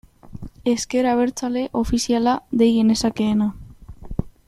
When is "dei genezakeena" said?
2.63-3.51